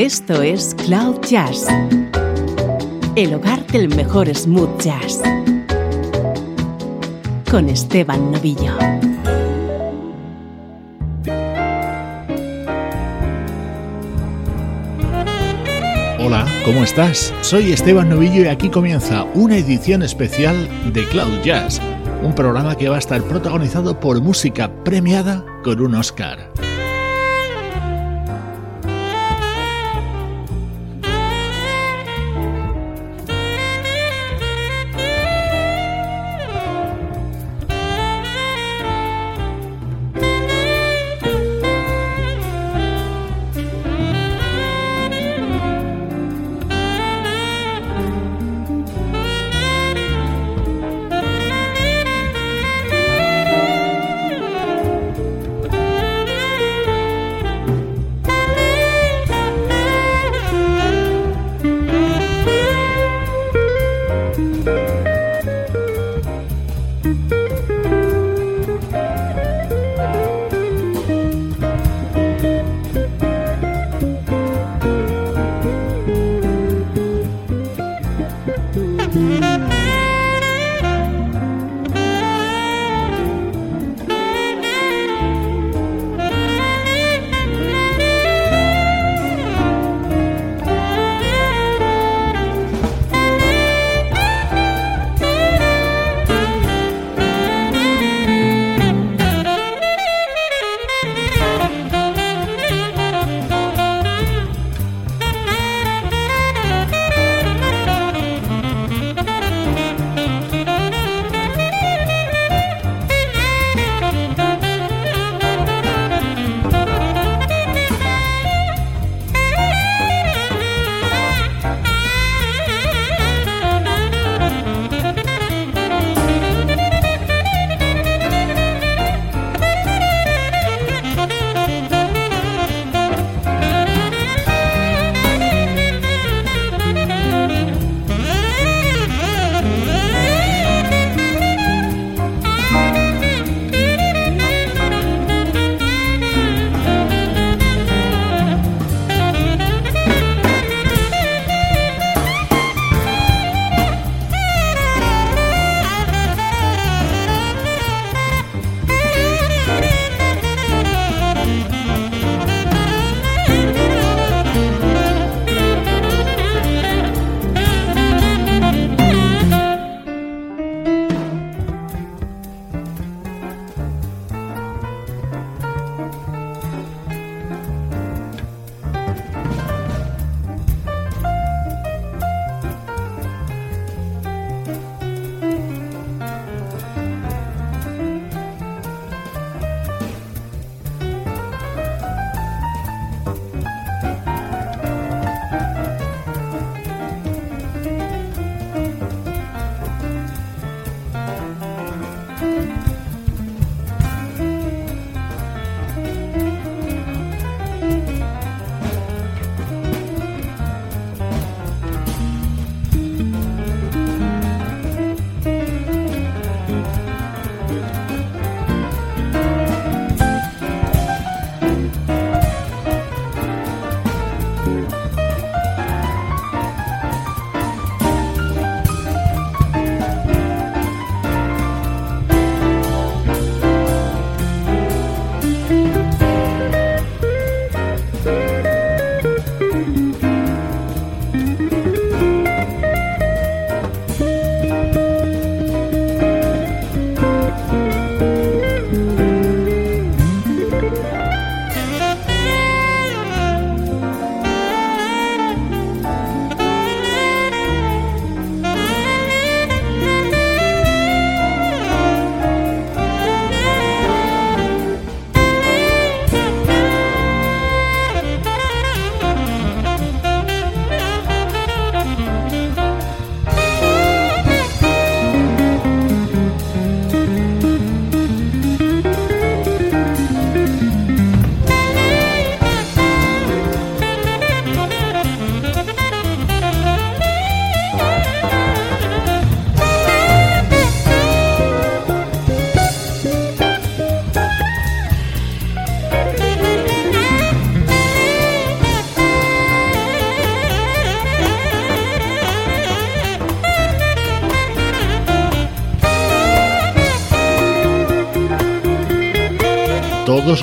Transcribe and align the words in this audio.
Esto 0.00 0.40
es 0.40 0.74
Cloud 0.86 1.20
Jazz, 1.28 1.66
el 3.16 3.34
hogar 3.34 3.66
del 3.66 3.94
mejor 3.94 4.34
smooth 4.34 4.80
jazz, 4.80 5.20
con 7.50 7.68
Esteban 7.68 8.32
Novillo. 8.32 8.72
Hola, 16.18 16.46
¿cómo 16.64 16.82
estás? 16.82 17.34
Soy 17.42 17.70
Esteban 17.70 18.08
Novillo 18.08 18.44
y 18.44 18.46
aquí 18.46 18.70
comienza 18.70 19.24
una 19.34 19.58
edición 19.58 20.02
especial 20.02 20.66
de 20.94 21.04
Cloud 21.08 21.42
Jazz, 21.44 21.78
un 22.22 22.34
programa 22.34 22.74
que 22.74 22.88
va 22.88 22.96
a 22.96 23.00
estar 23.00 23.22
protagonizado 23.24 24.00
por 24.00 24.18
música 24.22 24.72
premiada 24.82 25.44
con 25.62 25.78
un 25.78 25.94
Oscar. 25.94 26.69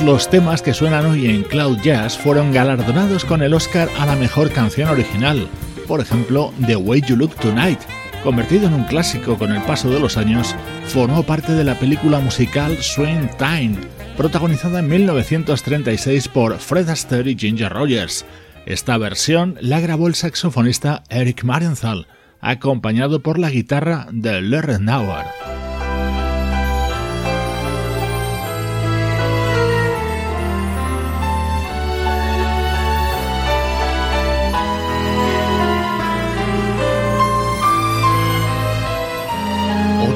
Los 0.04 0.30
temas 0.30 0.62
que 0.62 0.74
suenan 0.74 1.06
hoy 1.08 1.28
en 1.28 1.44
Cloud 1.44 1.80
Jazz 1.82 2.18
fueron 2.18 2.52
galardonados 2.52 3.26
con 3.26 3.42
el 3.42 3.54
Oscar 3.54 3.90
a 4.00 4.06
la 4.06 4.16
mejor 4.16 4.52
canción 4.52 4.90
original. 4.90 5.48
Por 5.88 6.02
ejemplo, 6.02 6.54
The 6.66 6.76
Way 6.76 7.02
You 7.02 7.16
Look 7.16 7.36
Tonight, 7.36 7.80
convertido 8.24 8.68
en 8.68 8.76
un 8.76 8.84
clásico 8.84 9.38
con 9.38 9.52
el 9.52 9.62
paso 9.64 9.90
de 9.90 10.00
los 10.00 10.16
años, 10.16 10.56
formó 10.86 11.24
parte 11.24 11.54
de 11.54 11.64
la 11.64 11.76
película 11.76 12.20
musical 12.20 12.78
Swing 12.78 13.28
Time, 13.38 13.76
protagonizada 14.16 14.80
en 14.80 14.88
1936 14.88 16.28
por 16.28 16.58
Fred 16.60 16.88
Astaire 16.90 17.32
y 17.32 17.38
Ginger 17.38 17.74
Rogers. 17.74 18.24
Esta 18.66 18.98
versión 18.98 19.58
la 19.62 19.80
grabó 19.80 20.08
el 20.08 20.16
saxofonista 20.16 21.04
Eric 21.10 21.44
Marienthal, 21.44 22.08
acompañado 22.40 23.22
por 23.24 23.40
la 23.40 23.50
guitarra 23.50 24.08
de 24.12 24.42
Larry 24.42 24.78
Nauer. 24.80 25.26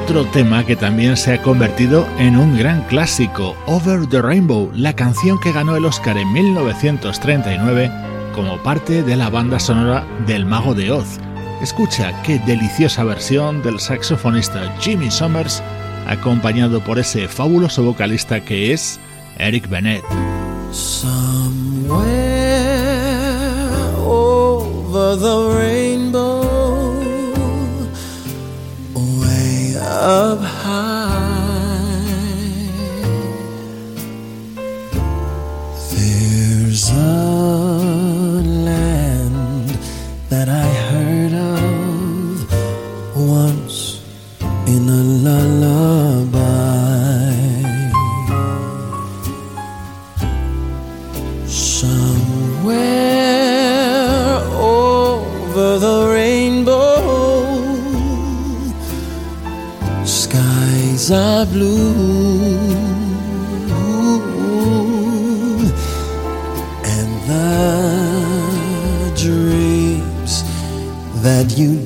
Otro 0.02 0.24
tema 0.26 0.66
que 0.66 0.74
también 0.74 1.16
se 1.16 1.32
ha 1.32 1.42
convertido 1.42 2.08
en 2.18 2.36
un 2.36 2.58
gran 2.58 2.82
clásico, 2.88 3.54
Over 3.66 4.08
the 4.08 4.20
Rainbow, 4.20 4.68
la 4.74 4.94
canción 4.94 5.38
que 5.38 5.52
ganó 5.52 5.76
el 5.76 5.84
Oscar 5.84 6.18
en 6.18 6.32
1939 6.32 7.88
como 8.34 8.60
parte 8.64 9.04
de 9.04 9.14
la 9.14 9.30
banda 9.30 9.60
sonora 9.60 10.04
del 10.26 10.44
Mago 10.44 10.74
de 10.74 10.90
Oz. 10.90 11.18
Escucha 11.62 12.20
qué 12.24 12.40
deliciosa 12.40 13.04
versión 13.04 13.62
del 13.62 13.78
saxofonista 13.78 14.74
Jimmy 14.80 15.08
Summers, 15.08 15.62
acompañado 16.08 16.82
por 16.82 16.98
ese 16.98 17.28
fabuloso 17.28 17.84
vocalista 17.84 18.40
que 18.40 18.72
es 18.72 18.98
Eric 19.38 19.68
Bennett. 19.68 20.02
of 30.02 30.42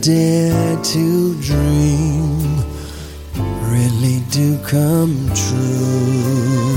dare 0.06 0.76
to 0.84 1.34
dream 1.40 2.38
really 3.72 4.20
do 4.30 4.56
come 4.58 5.16
true. 5.34 6.76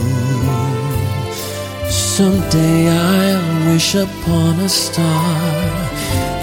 Someday 1.91 2.89
I'll 2.89 3.71
wish 3.71 3.93
upon 3.93 4.59
a 4.61 4.69
star 4.69 5.45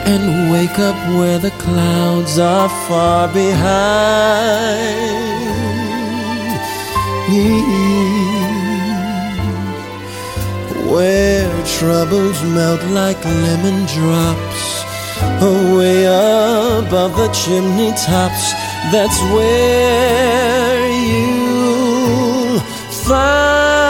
and 0.06 0.52
wake 0.52 0.78
up 0.78 0.94
where 1.18 1.40
the 1.40 1.50
clouds 1.58 2.38
are 2.38 2.68
far 2.86 3.26
behind 3.34 4.46
where 10.88 11.50
troubles 11.66 12.40
melt 12.44 12.82
like 12.92 13.24
lemon 13.24 13.86
drops 13.86 14.85
away 15.40 16.04
above 16.04 17.16
the 17.16 17.28
chimney 17.28 17.92
tops. 17.92 18.52
That's 18.92 19.20
where 19.32 20.88
you'll 20.88 22.60
find 23.06 23.85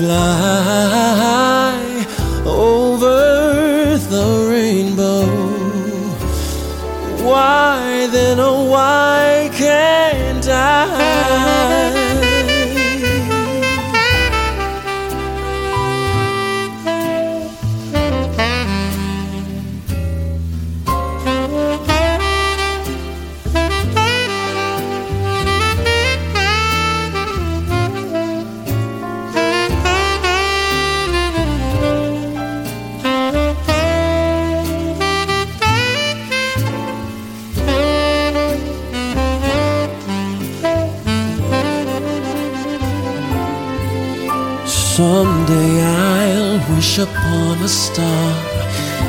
birds 0.00 1.37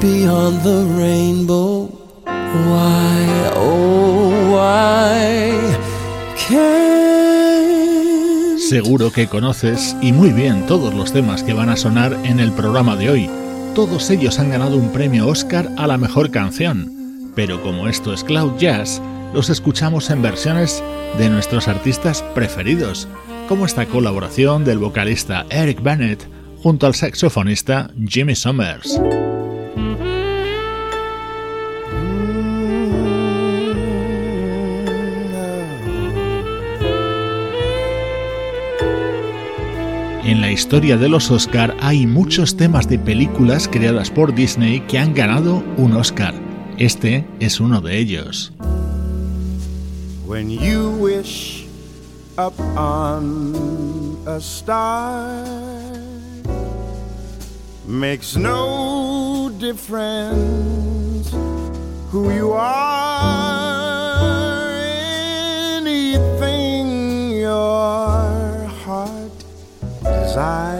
beyond 0.00 0.62
the 0.62 0.84
rainbow. 0.96 1.90
Oh, 3.56 4.60
Seguro 8.68 9.10
que 9.10 9.26
conoces 9.26 9.96
y 10.00 10.12
muy 10.12 10.30
bien 10.30 10.66
todos 10.66 10.94
los 10.94 11.12
temas 11.12 11.42
que 11.42 11.52
van 11.52 11.68
a 11.68 11.76
sonar 11.76 12.16
en 12.24 12.38
el 12.40 12.52
programa 12.52 12.96
de 12.96 13.10
hoy. 13.10 13.30
todos 13.74 14.08
ellos 14.10 14.38
han 14.38 14.50
ganado 14.50 14.76
un 14.76 14.92
premio 14.92 15.26
Oscar 15.26 15.68
a 15.76 15.88
la 15.88 15.98
mejor 15.98 16.30
canción, 16.30 17.32
pero 17.34 17.60
como 17.60 17.88
esto 17.88 18.14
es 18.14 18.22
Cloud 18.22 18.56
Jazz, 18.56 19.02
los 19.32 19.50
escuchamos 19.50 20.10
en 20.10 20.22
versiones 20.22 20.80
de 21.18 21.28
nuestros 21.28 21.66
artistas 21.66 22.22
preferidos, 22.34 23.08
como 23.48 23.66
esta 23.66 23.86
colaboración 23.86 24.64
del 24.64 24.78
vocalista 24.78 25.44
Eric 25.50 25.82
Bennett 25.82 26.24
junto 26.64 26.86
al 26.86 26.94
saxofonista 26.94 27.90
Jimmy 28.08 28.34
Summers. 28.34 28.98
En 40.24 40.40
la 40.40 40.50
historia 40.50 40.96
de 40.96 41.10
los 41.10 41.30
Oscar 41.30 41.76
hay 41.82 42.06
muchos 42.06 42.56
temas 42.56 42.88
de 42.88 42.98
películas 42.98 43.68
creadas 43.68 44.10
por 44.10 44.34
Disney 44.34 44.80
que 44.88 44.98
han 44.98 45.12
ganado 45.12 45.62
un 45.76 45.92
Oscar. 45.92 46.32
Este 46.78 47.26
es 47.40 47.60
uno 47.60 47.82
de 47.82 47.98
ellos. 47.98 48.54
Makes 57.86 58.34
no 58.36 59.50
difference 59.58 61.30
who 62.10 62.32
you 62.32 62.52
are. 62.52 63.84
Anything 65.76 67.30
your 67.30 68.64
heart 68.84 69.44
desires 70.02 70.74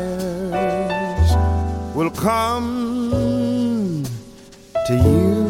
will 1.95 2.11
come 2.11 4.05
to 4.87 4.95
you. 4.95 5.45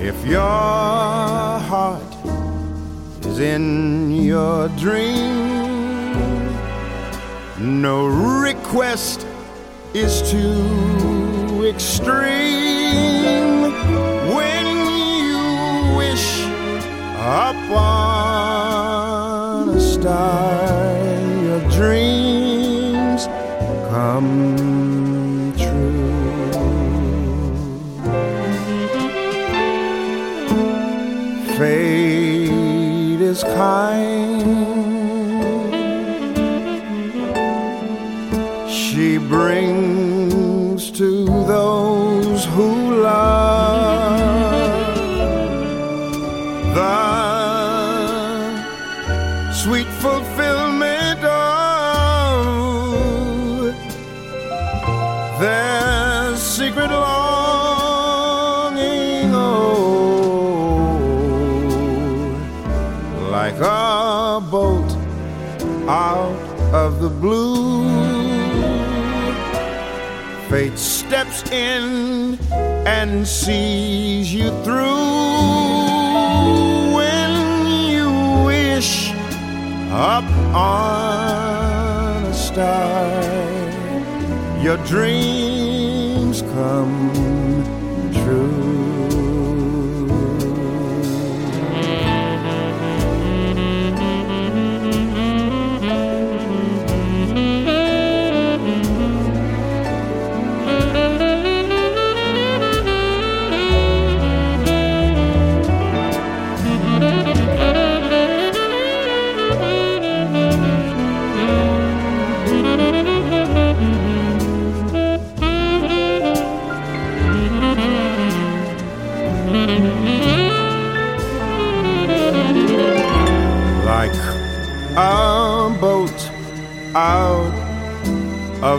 If 0.00 0.26
your 0.26 0.40
heart 1.70 2.02
is 3.24 3.38
in 3.38 4.10
your 4.10 4.68
dream 4.70 5.29
no 7.80 8.06
request 8.06 9.26
is 9.94 10.20
too 10.30 11.64
extreme 11.66 13.22
when 14.34 14.66
you 15.24 15.96
wish 15.96 16.42
upon 17.16 17.70
a 19.70 19.80
star, 19.80 20.98
your 21.42 21.60
dreams 21.70 23.28
come 23.88 25.54
true. 25.56 26.52
Fate 31.56 33.20
is 33.22 33.42
kind 33.42 34.69
the 67.00 67.08
blue 67.08 67.88
Fate 70.50 70.78
steps 70.78 71.50
in 71.50 72.38
and 72.86 73.26
sees 73.26 74.34
you 74.34 74.50
through 74.64 74.84
when 76.94 77.32
you 77.88 78.10
wish 78.44 79.12
up 79.90 80.24
on 80.54 82.24
a 82.24 82.34
star. 82.34 83.22
Your 84.62 84.76
dreams 84.84 86.42
come 86.42 87.49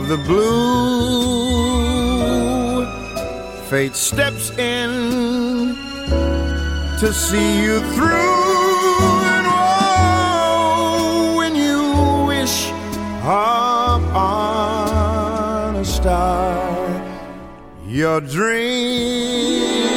of 0.01 0.08
the 0.08 0.17
blue. 0.17 1.62
Fate 3.70 3.96
steps 3.96 4.50
in 4.58 5.75
to 7.00 7.13
see 7.13 7.63
you 7.63 7.79
through. 7.93 8.10
And 9.36 9.48
oh, 9.48 11.36
when 11.38 11.55
you 11.55 11.81
wish 12.27 12.70
upon 13.24 14.05
a 15.75 15.86
star, 15.86 16.58
your 17.86 18.22
dreams 18.22 19.90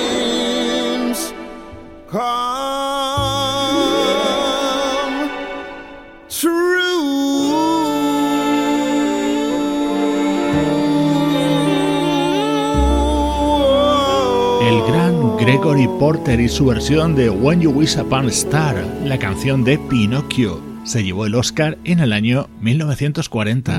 Gregory 15.45 15.87
Porter 15.99 16.41
y 16.41 16.49
su 16.49 16.65
versión 16.65 17.15
de 17.15 17.29
When 17.29 17.61
You 17.61 17.71
Wish 17.71 17.99
Upon 17.99 18.25
a 18.25 18.29
Star, 18.31 18.83
la 19.05 19.19
canción 19.19 19.63
de 19.63 19.77
Pinocchio. 19.77 20.59
Se 20.85 21.05
llevó 21.05 21.27
el 21.27 21.35
Oscar 21.35 21.77
en 21.85 22.01
el 22.01 22.15
año 22.15 22.49
1940. 22.63 23.73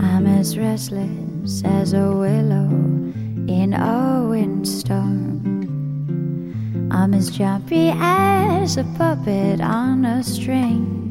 I'm 0.00 0.26
as 0.26 0.56
restless 0.56 1.62
as 1.64 1.92
a 1.92 2.10
willow 2.10 2.68
in 3.46 3.72
a 3.72 4.26
windstorm. 4.28 5.38
I'm 6.90 7.14
as 7.14 7.30
jumpy 7.30 7.92
as 8.00 8.78
a 8.78 8.84
puppet 8.98 9.60
on 9.60 10.04
a 10.04 10.24
string. 10.24 11.02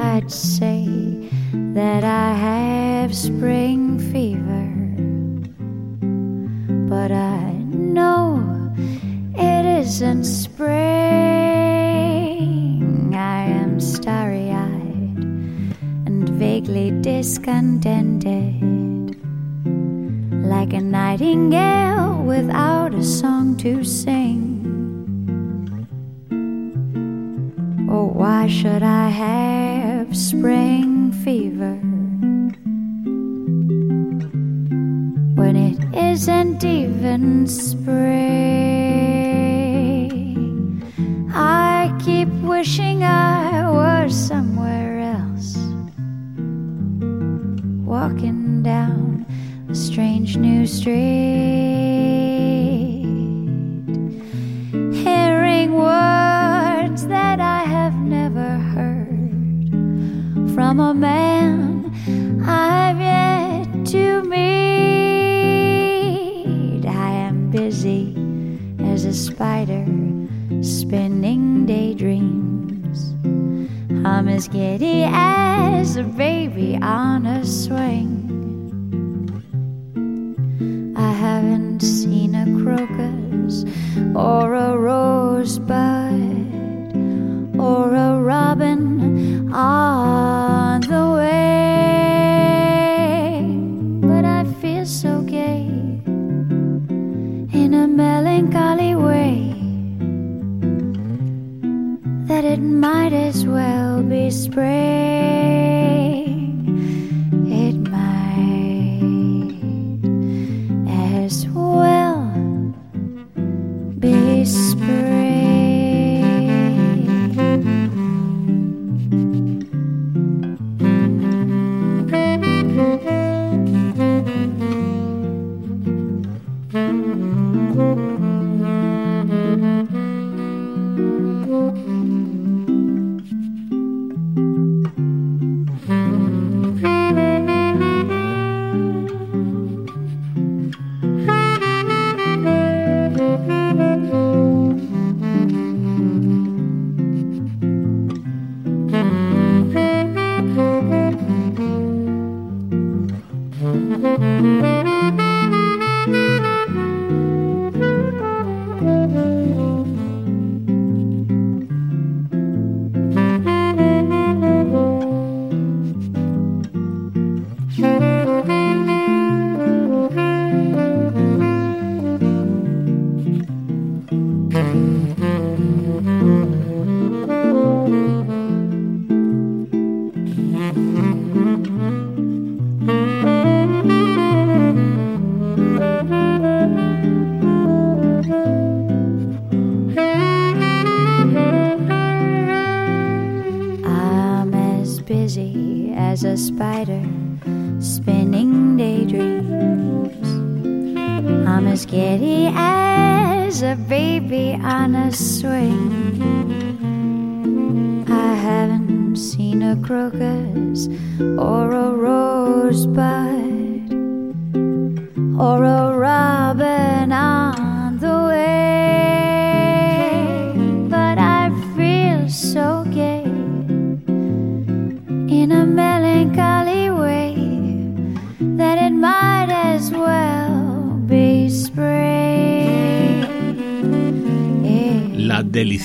I'd 0.00 0.30
have 2.68 3.16
spring 3.16 3.98
fever, 4.12 4.68
but 6.88 7.10
I 7.10 7.52
know 7.72 8.70
it 9.34 9.64
isn't 9.80 10.24
spring. 10.24 10.74
I 13.14 13.44
am 13.44 13.80
starry 13.80 14.50
eyed 14.50 15.16
and 16.06 16.28
vaguely 16.28 16.90
discontented, 17.00 19.16
like 20.44 20.74
a 20.74 20.80
nightingale 20.80 22.22
without 22.22 22.94
a 22.94 23.02
song 23.02 23.56
to 23.58 23.84
sing. 23.84 24.44
Oh, 27.90 28.06
why 28.06 28.46
should 28.46 28.82
I 28.82 29.08
have 29.08 30.14
spring? 30.14 30.98
fever 31.24 31.87
isn't 35.98 36.64
even 36.64 37.46
spring. 37.46 38.22
I 41.34 41.92
keep 41.98 42.28
wishing 42.42 43.02
I 43.02 43.68
were 43.70 44.08
somewhere 44.08 45.00
else, 45.00 45.56
walking 47.84 48.62
down 48.62 49.26
a 49.68 49.74
strange 49.74 50.36
new 50.36 50.66
street, 50.66 50.94
hearing 54.92 55.74
words 55.74 57.06
that 57.08 57.40
I 57.40 57.64
have 57.64 57.94
never 57.96 58.56
heard 58.74 59.70
from 60.54 60.78
a 60.80 60.94
man. 60.94 61.27
or 84.18 84.54
a 84.54 84.77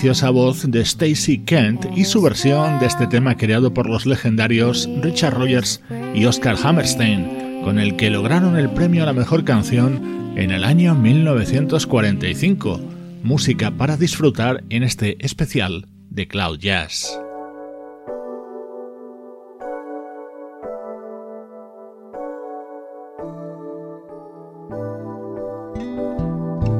deliciosa 0.04 0.32
voz 0.32 0.70
de 0.70 0.82
Stacy 0.82 1.46
Kent 1.46 1.86
y 1.96 2.04
su 2.04 2.22
versión 2.22 2.78
de 2.80 2.88
este 2.88 3.08
tema 3.08 3.38
creado 3.38 3.74
por 3.74 3.88
los 3.88 4.06
legendarios 4.06 4.89
Richard 5.02 5.34
Rogers 5.34 5.82
y 6.13 6.26
Oscar 6.26 6.58
Hammerstein, 6.62 7.62
con 7.63 7.80
el 7.80 7.96
que 7.96 8.10
lograron 8.10 8.58
el 8.58 8.70
premio 8.70 9.04
a 9.04 9.06
la 9.06 9.13
mejor 9.13 9.46
canción 9.46 10.34
en 10.36 10.52
el 10.52 10.66
año 10.66 10.94
1945. 10.94 12.82
Música 13.24 13.72
para 13.72 13.96
disfrutar 13.96 14.66
en 14.70 14.84
este 14.84 15.26
especial 15.26 15.88
de 16.10 16.28
Cloud 16.28 16.60
Jazz. 16.60 17.23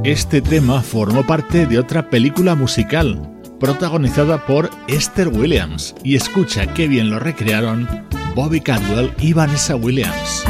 Este 0.04 0.42
tema 0.42 0.82
formó 0.82 1.26
parte 1.26 1.66
de 1.66 1.80
otra 1.80 2.10
película 2.10 2.56
musical, 2.56 3.40
protagonizada 3.58 4.46
por 4.46 4.70
Esther 4.90 5.30
Williams, 5.30 5.96
y 6.04 6.18
escucha 6.18 6.74
qué 6.74 6.90
bien 6.90 7.10
lo 7.10 7.20
recrearon 7.20 7.88
Bobby 8.36 8.60
Cadwell 8.60 9.14
y 9.18 9.32
Vanessa 9.32 9.78
Williams. 9.78 10.44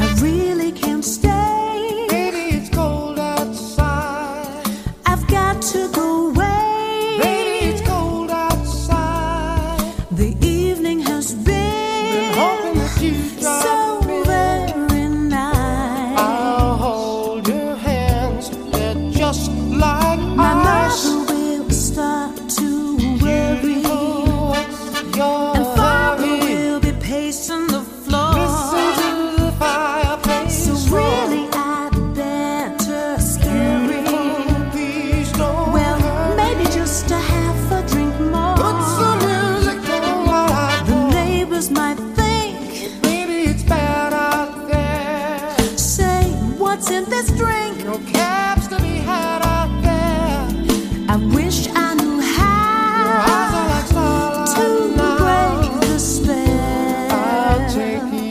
take 57.69 58.13
you 58.13 58.22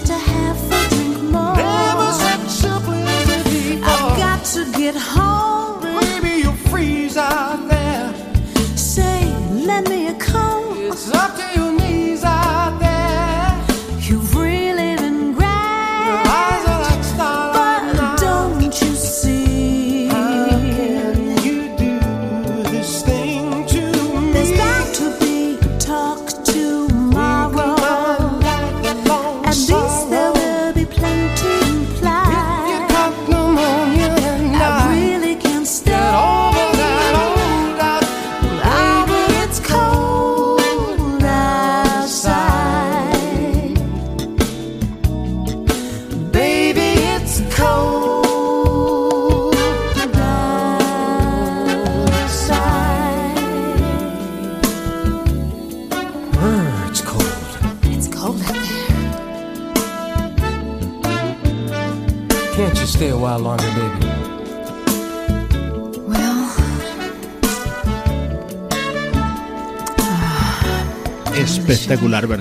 just 0.00 0.10
a 0.10 0.33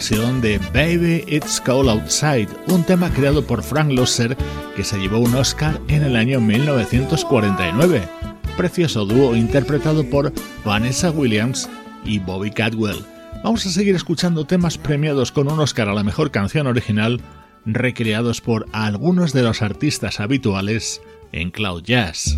versión 0.04 0.42
de 0.42 0.60
Baby 0.74 1.24
It's 1.34 1.62
Cold 1.62 1.90
Outside, 1.90 2.50
un 2.68 2.84
tema 2.84 3.10
creado 3.10 3.42
por 3.48 3.64
Frank 3.64 3.90
Losser 3.90 4.36
que 4.76 4.84
se 4.84 4.98
llevó 4.98 5.20
un 5.20 5.34
Oscar 5.34 5.80
en 5.88 6.04
el 6.04 6.18
año 6.18 6.42
1949. 6.42 8.02
Precioso 8.58 9.06
dúo 9.06 9.34
interpretado 9.34 10.04
por 10.10 10.34
Vanessa 10.66 11.10
Williams 11.10 11.70
y 12.04 12.20
Bobby 12.20 12.52
Cadwell. 12.52 13.06
Vamos 13.46 13.66
a 13.66 13.70
seguir 13.70 13.96
escuchando 13.96 14.46
temas 14.46 14.78
premiados 14.78 15.32
con 15.32 15.50
un 15.50 15.62
Oscar 15.62 15.88
a 15.88 15.94
la 15.94 16.04
mejor 16.04 16.32
canción 16.32 16.68
original, 16.68 17.22
recreados 17.66 18.42
por 18.42 18.68
algunos 18.74 19.32
de 19.32 19.44
los 19.44 19.62
artistas 19.62 20.20
habituales 20.20 21.02
en 21.32 21.50
Cloud 21.50 21.82
Jazz. 21.82 22.38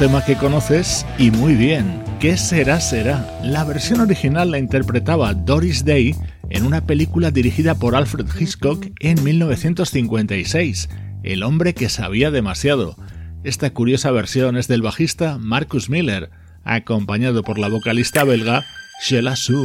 Tema 0.00 0.24
que 0.24 0.34
conoces 0.34 1.04
y 1.18 1.30
muy 1.30 1.54
bien, 1.54 2.02
¿Qué 2.20 2.38
será 2.38 2.80
será? 2.80 3.38
La 3.44 3.64
versión 3.64 4.00
original 4.00 4.50
la 4.50 4.58
interpretaba 4.58 5.34
Doris 5.34 5.84
Day 5.84 6.14
en 6.48 6.64
una 6.64 6.86
película 6.86 7.30
dirigida 7.30 7.74
por 7.74 7.94
Alfred 7.94 8.24
Hitchcock 8.38 8.86
en 9.00 9.22
1956, 9.22 10.88
El 11.22 11.42
hombre 11.42 11.74
que 11.74 11.90
sabía 11.90 12.30
demasiado. 12.30 12.96
Esta 13.44 13.74
curiosa 13.74 14.10
versión 14.10 14.56
es 14.56 14.68
del 14.68 14.80
bajista 14.80 15.36
Marcus 15.36 15.90
Miller, 15.90 16.30
acompañado 16.64 17.42
por 17.42 17.58
la 17.58 17.68
vocalista 17.68 18.24
belga 18.24 18.64
Sheila 19.02 19.36
Sue. 19.36 19.64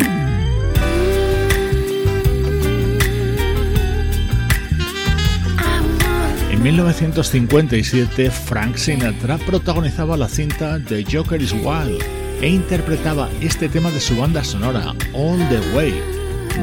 1957, 6.66 8.32
Frank 8.32 8.78
Sinatra 8.78 9.38
protagonizaba 9.38 10.18
la 10.18 10.28
cinta 10.28 10.80
The 10.84 11.06
Joker 11.06 11.40
is 11.40 11.52
Wild 11.52 12.02
e 12.42 12.50
interpretaba 12.50 13.30
este 13.40 13.70
tema 13.70 13.92
de 13.92 14.00
su 14.00 14.18
banda 14.18 14.44
sonora, 14.44 14.96
All 15.14 15.38
the 15.50 15.60
Way. 15.76 15.94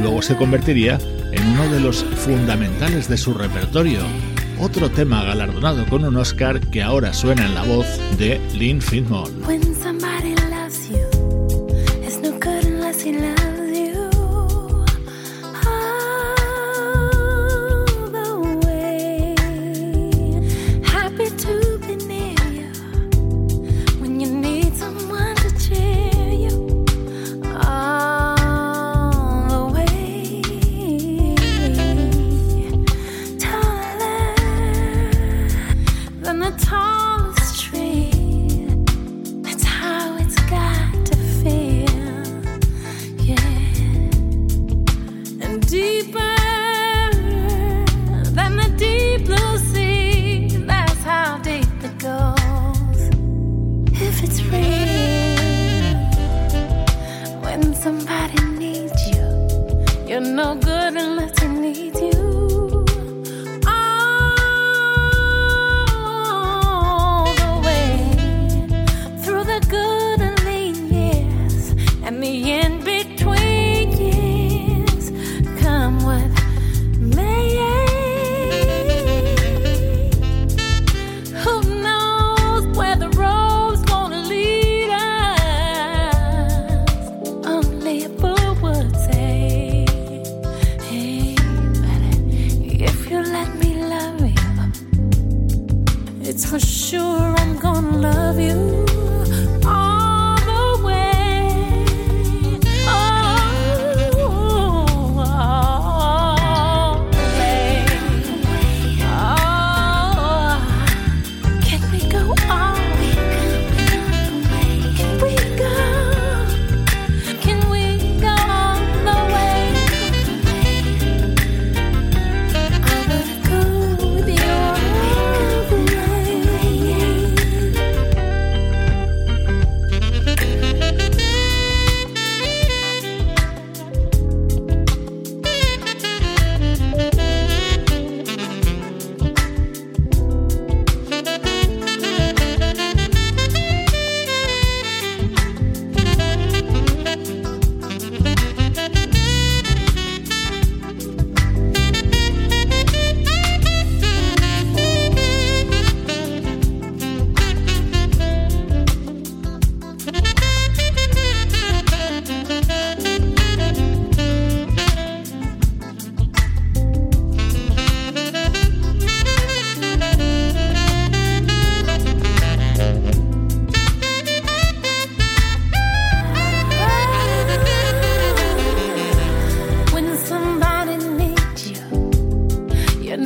Luego 0.03 0.21
se 0.21 0.35
convertiría 0.35 0.99
en 1.31 1.47
uno 1.51 1.73
de 1.73 1.79
los 1.79 2.03
fundamentales 2.03 3.09
de 3.09 3.17
su 3.17 3.33
repertorio, 3.33 4.01
otro 4.59 4.91
tema 4.91 5.23
galardonado 5.23 5.87
con 5.87 6.05
un 6.05 6.17
Oscar 6.17 6.59
que 6.59 6.83
ahora 6.83 7.13
suena 7.13 7.47
en 7.47 7.55
la 7.55 7.63
voz 7.63 7.87
de 8.19 8.41
Lynn 8.55 8.83
Finmore. 8.83 9.31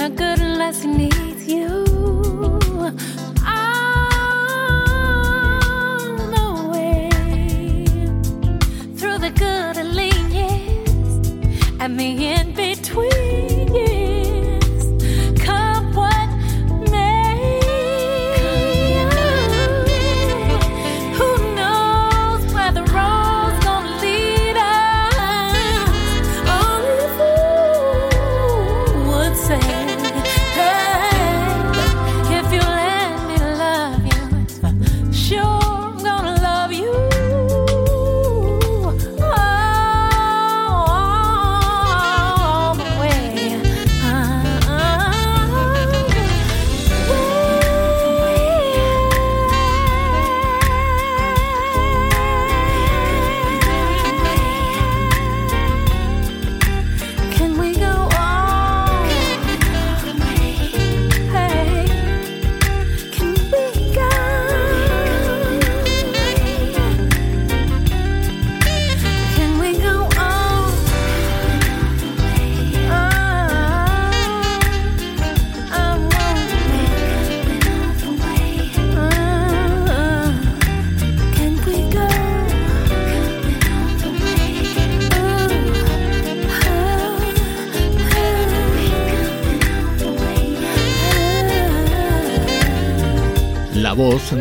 not 0.09 0.17
good 0.17 0.41
unless 0.41 0.83
he 0.83 0.89
needs 0.89 1.47
you. 1.49 1.85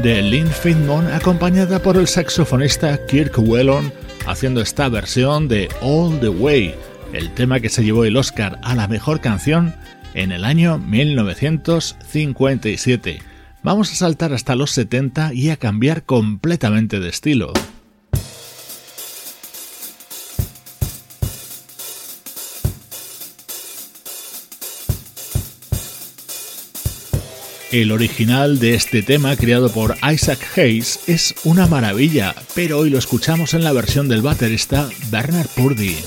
De 0.05 0.21
Lynn 0.21 0.51
Findmon 0.51 1.07
acompañada 1.07 1.81
por 1.81 1.97
el 1.97 2.07
saxofonista 2.07 3.07
Kirk 3.07 3.39
Whelan 3.39 3.91
haciendo 4.27 4.61
esta 4.61 4.87
versión 4.87 5.47
de 5.47 5.67
All 5.81 6.19
the 6.19 6.29
Way, 6.29 6.75
el 7.11 7.31
tema 7.31 7.59
que 7.59 7.69
se 7.69 7.83
llevó 7.83 8.05
el 8.05 8.15
Oscar 8.15 8.59
a 8.61 8.75
la 8.75 8.87
mejor 8.87 9.19
canción 9.19 9.73
en 10.13 10.31
el 10.31 10.45
año 10.45 10.77
1957. 10.77 13.19
Vamos 13.63 13.91
a 13.91 13.95
saltar 13.95 14.31
hasta 14.31 14.55
los 14.55 14.69
70 14.73 15.33
y 15.33 15.49
a 15.49 15.57
cambiar 15.57 16.03
completamente 16.03 16.99
de 16.99 17.09
estilo. 17.09 17.51
El 27.75 27.91
original 27.91 28.57
de 28.57 28.73
este 28.73 29.01
tema, 29.01 29.35
creado 29.35 29.69
por 29.69 29.97
Isaac 30.09 30.39
Hayes, 30.55 31.01
es 31.07 31.35
una 31.43 31.67
maravilla, 31.67 32.33
pero 32.53 32.79
hoy 32.79 32.89
lo 32.89 32.97
escuchamos 32.97 33.53
en 33.53 33.65
la 33.65 33.73
versión 33.73 34.07
del 34.07 34.21
baterista 34.21 34.87
Bernard 35.11 35.49
Purdy. 35.57 35.97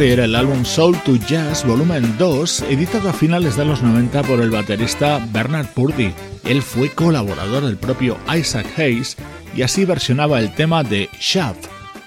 Este 0.00 0.14
era 0.14 0.24
el 0.24 0.34
álbum 0.34 0.64
Soul 0.64 0.96
to 1.04 1.16
Jazz 1.16 1.62
Volumen 1.66 2.16
2, 2.16 2.62
editado 2.70 3.10
a 3.10 3.12
finales 3.12 3.54
de 3.58 3.66
los 3.66 3.82
90 3.82 4.22
por 4.22 4.40
el 4.40 4.48
baterista 4.48 5.22
Bernard 5.30 5.66
Purdy. 5.74 6.14
Él 6.42 6.62
fue 6.62 6.88
colaborador 6.88 7.66
del 7.66 7.76
propio 7.76 8.16
Isaac 8.34 8.66
Hayes 8.78 9.18
y 9.54 9.60
así 9.60 9.84
versionaba 9.84 10.40
el 10.40 10.54
tema 10.54 10.84
de 10.84 11.10
Shaft. 11.20 11.66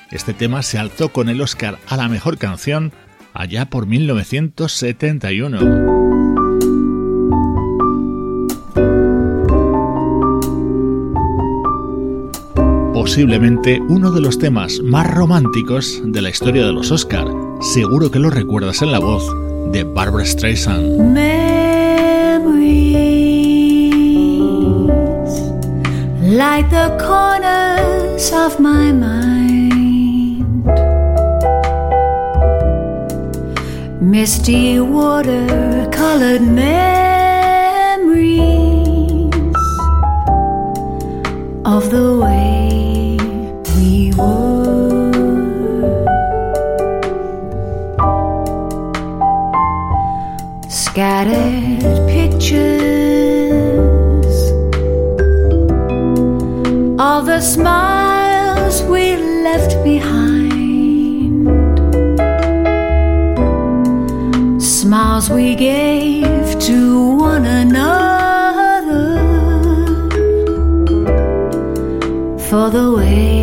Este 0.09 0.33
tema 0.33 0.63
se 0.63 0.79
alzó 0.79 1.09
con 1.09 1.29
el 1.29 1.39
Oscar 1.39 1.77
a 1.85 1.95
la 1.95 2.09
mejor 2.09 2.39
canción 2.39 2.93
allá 3.31 3.69
por 3.69 3.85
1971. 3.85 5.83
posiblemente 12.93 13.81
uno 13.89 14.11
de 14.11 14.21
los 14.21 14.39
temas 14.39 14.79
más 14.81 15.13
románticos 15.13 16.01
de 16.05 16.21
la 16.21 16.29
historia 16.29 16.65
de 16.65 16.71
los 16.71 16.89
Oscar. 16.89 17.27
Seguro 17.63 18.11
que 18.11 18.19
lo 18.19 18.29
recuerdas 18.29 18.81
en 18.81 18.91
la 18.91 18.99
voz 18.99 19.25
de 19.71 19.85
Barbara 19.85 20.25
Streisand. 20.25 20.99
Memories 21.13 21.53
the 26.69 26.89
corners 26.99 28.33
of 28.33 28.59
my 28.59 28.91
mind. 28.91 30.43
Misty 34.01 34.79
water-colored 34.81 36.41
memories 36.41 36.83
of 41.65 41.89
the 41.89 42.17
way. 42.19 42.63
Scattered 50.93 52.07
pictures 52.07 52.51
All 56.99 57.23
the 57.23 57.41
smiles 57.41 58.83
we 58.83 59.15
left 59.41 59.83
behind, 59.83 61.49
smiles 64.61 65.31
we 65.31 65.55
gave 65.55 66.59
to 66.59 67.15
one 67.17 67.45
another 67.45 69.17
for 72.37 72.69
the 72.69 72.93
way 72.95 73.42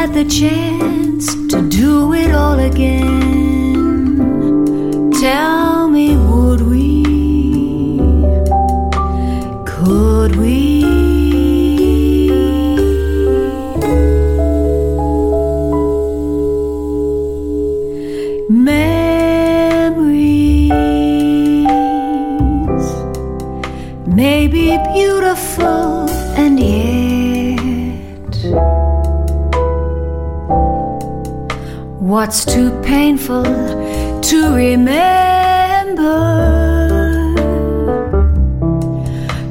had 0.00 0.14
the 0.14 0.24
chance 0.26 1.26
to 1.50 1.68
do 1.68 2.12
it 2.12 2.30
all 2.32 2.60
again, 2.60 4.20
tell 5.10 5.67
what's 32.18 32.44
too 32.44 32.70
painful 32.82 33.44
to 34.20 34.52
remember? 34.52 36.18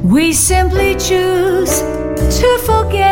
We 0.03 0.33
simply 0.33 0.95
choose 0.95 1.79
to 2.39 2.49
forget. 2.65 3.07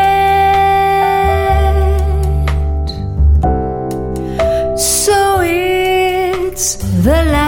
So 4.77 5.39
it's 5.41 6.75
the 7.05 7.19
laughter 7.31 7.44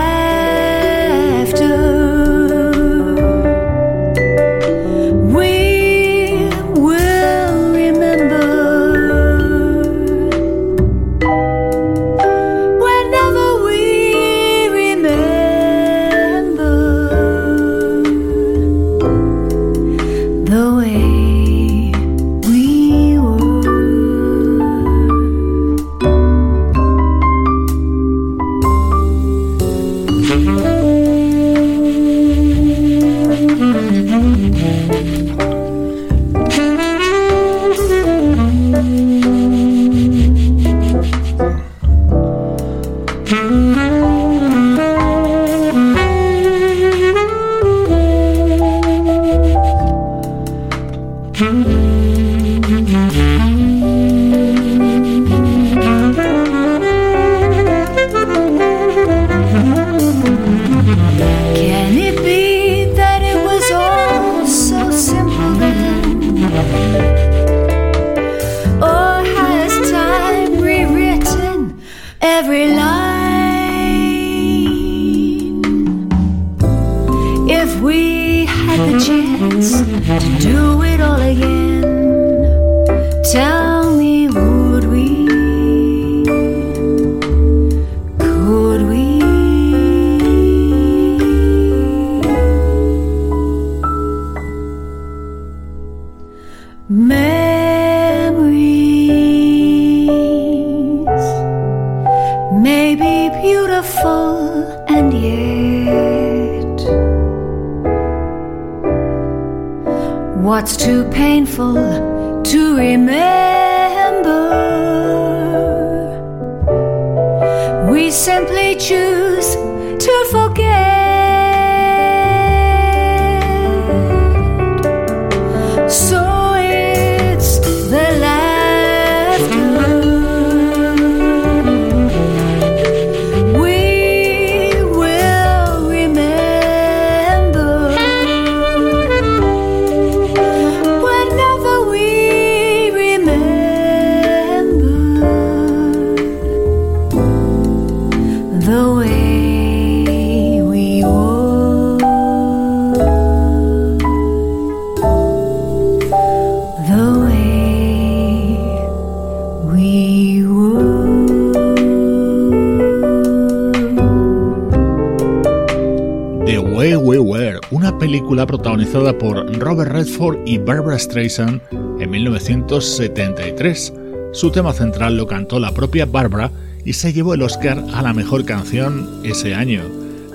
película 168.17 168.47
protagonizada 168.47 169.15
por 169.15 169.45
Robert 169.59 169.91
Redford 169.91 170.39
y 170.43 170.57
Barbara 170.57 170.97
Streisand 170.97 171.61
en 171.99 172.09
1973. 172.09 173.93
Su 174.33 174.49
tema 174.49 174.73
central 174.73 175.17
lo 175.17 175.27
cantó 175.27 175.59
la 175.59 175.71
propia 175.71 176.07
Barbara 176.07 176.49
y 176.83 176.93
se 176.93 177.13
llevó 177.13 177.35
el 177.35 177.43
Oscar 177.43 177.77
a 177.93 178.01
la 178.01 178.13
mejor 178.13 178.43
canción 178.43 179.21
ese 179.23 179.53
año. 179.53 179.83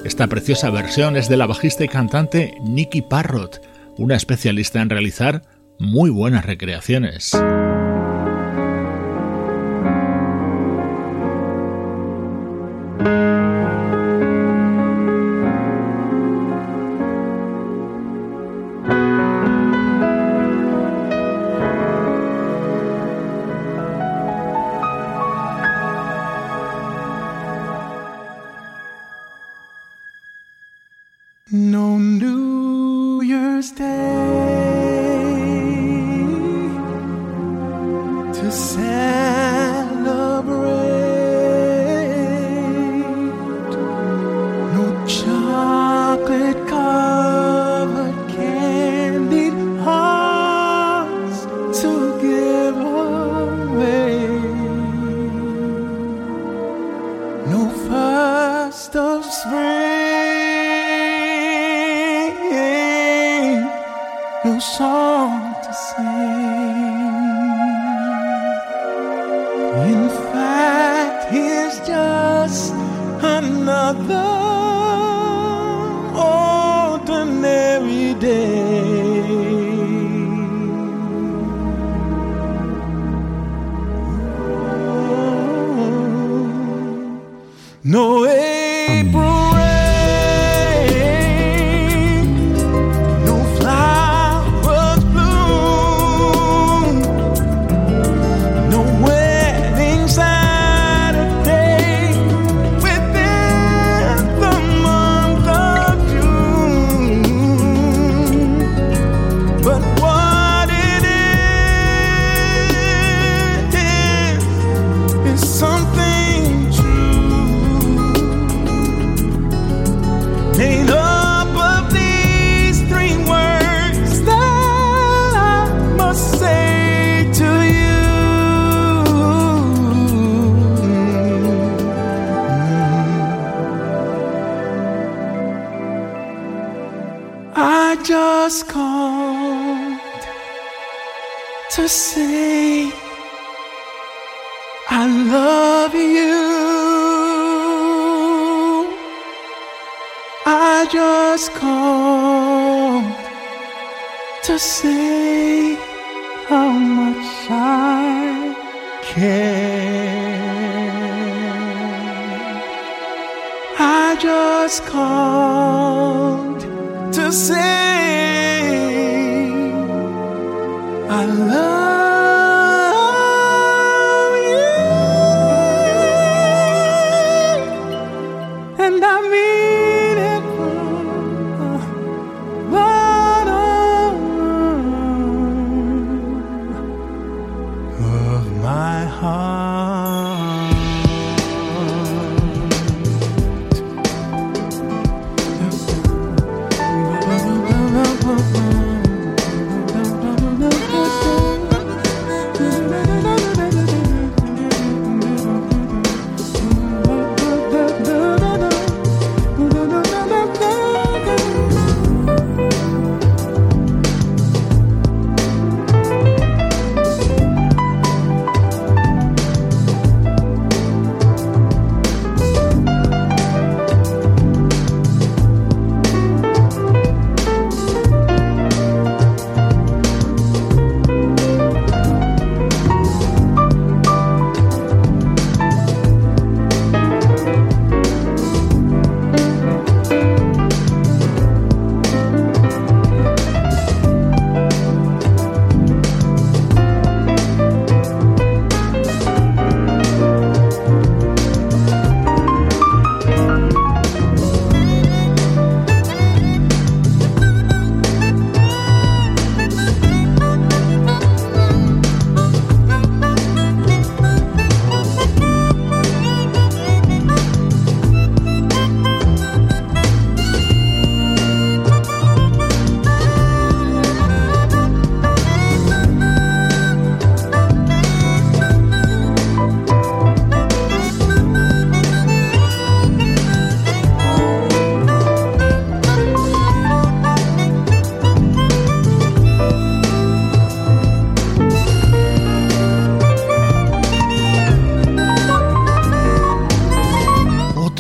Esta 0.05 0.29
preciosa 0.29 0.71
versión 0.71 1.17
es 1.17 1.29
de 1.29 1.37
la 1.37 1.47
bajista 1.49 1.83
y 1.83 1.89
cantante 1.89 2.55
Nicky 2.63 3.03
Parrott, 3.03 3.61
una 3.99 4.15
especialista 4.15 4.81
en 4.81 4.89
realizar 4.89 5.43
muy 5.81 6.09
buenas 6.09 6.47
recreaciones. 6.47 7.33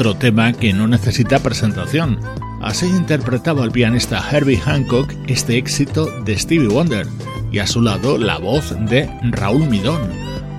Otro 0.03 0.17
tema 0.17 0.53
que 0.53 0.73
no 0.73 0.89
necesita 0.89 1.39
presentación. 1.39 2.19
Así 2.61 2.87
interpretaba 2.87 3.65
el 3.65 3.71
pianista 3.71 4.21
Herbie 4.33 4.59
Hancock 4.59 5.15
este 5.29 5.57
éxito 5.57 6.09
de 6.23 6.37
Stevie 6.37 6.67
Wonder 6.67 7.07
y 7.53 7.61
a 7.61 7.69
su 7.69 7.81
lado 7.81 8.19
la 8.19 8.39
voz 8.39 8.75
de 8.89 9.09
Raúl 9.31 9.69
Midón, 9.69 10.01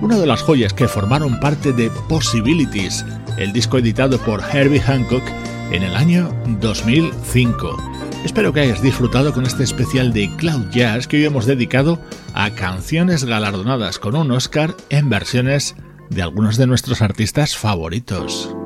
una 0.00 0.16
de 0.16 0.24
las 0.26 0.40
joyas 0.40 0.72
que 0.72 0.88
formaron 0.88 1.40
parte 1.40 1.74
de 1.74 1.90
Possibilities, 2.08 3.04
el 3.36 3.52
disco 3.52 3.76
editado 3.76 4.16
por 4.16 4.42
Herbie 4.50 4.80
Hancock 4.80 5.24
en 5.72 5.82
el 5.82 5.94
año 5.94 6.34
2005. 6.62 7.76
Espero 8.24 8.50
que 8.50 8.60
hayas 8.60 8.80
disfrutado 8.80 9.34
con 9.34 9.44
este 9.44 9.62
especial 9.62 10.14
de 10.14 10.34
Cloud 10.36 10.70
Jazz 10.70 11.06
que 11.06 11.18
hoy 11.18 11.26
hemos 11.26 11.44
dedicado 11.44 12.00
a 12.32 12.48
canciones 12.48 13.24
galardonadas 13.24 13.98
con 13.98 14.16
un 14.16 14.30
Oscar 14.30 14.74
en 14.88 15.10
versiones 15.10 15.76
de 16.08 16.22
algunos 16.22 16.56
de 16.56 16.66
nuestros 16.66 17.02
artistas 17.02 17.58
favoritos. 17.58 18.56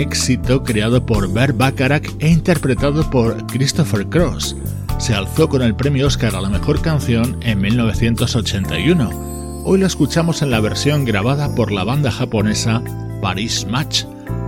Éxito 0.00 0.62
creado 0.62 1.04
por 1.04 1.32
Bert 1.32 1.56
Bacharach 1.56 2.08
e 2.18 2.28
interpretado 2.28 3.08
por 3.10 3.46
Christopher 3.46 4.06
Cross 4.06 4.56
se 5.00 5.14
alzó 5.14 5.48
con 5.48 5.62
el 5.62 5.74
premio 5.74 6.06
Oscar 6.06 6.36
a 6.36 6.42
la 6.42 6.50
mejor 6.50 6.82
canción 6.82 7.38
en 7.42 7.58
1981. 7.60 9.62
Hoy 9.64 9.78
lo 9.78 9.86
escuchamos 9.86 10.42
en 10.42 10.50
la 10.50 10.60
versión 10.60 11.06
grabada 11.06 11.54
por 11.54 11.72
la 11.72 11.84
banda 11.84 12.10
japonesa 12.10 12.82
Paris 13.22 13.66
Match, 13.66 14.04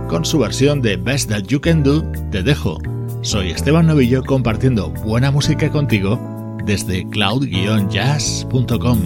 con 0.07 0.25
su 0.25 0.37
versión 0.37 0.79
de 0.81 0.97
Best 0.97 1.31
That 1.31 1.45
You 1.47 1.59
Can 1.59 1.81
Do, 1.81 2.03
Te 2.31 2.43
Dejo. 2.43 2.77
Soy 3.21 3.49
Esteban 3.49 3.87
Novillo 3.87 4.23
compartiendo 4.23 4.91
buena 4.91 5.31
música 5.31 5.71
contigo 5.71 6.19
desde 6.65 7.09
cloud-jazz.com. 7.09 8.99